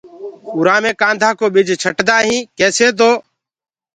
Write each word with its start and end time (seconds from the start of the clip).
اُرآ 0.55 0.75
مي 0.83 0.91
ڪآڌآ 1.01 1.29
ڪو 1.39 1.45
ٻج 1.53 1.67
ڇٽدآ 1.81 2.17
هين 2.27 2.37
ڪيسي 2.57 2.87
تو 2.99 3.11